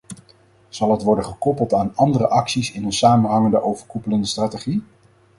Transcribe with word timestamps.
Zal 0.69 0.91
het 0.91 1.03
worden 1.03 1.25
gekoppeld 1.25 1.73
aan 1.73 1.95
andere 1.95 2.27
acties 2.29 2.71
in 2.71 2.85
een 2.85 2.93
samenhangende, 2.93 3.61
overkoepelende 3.63 4.27
strategie? 4.27 4.83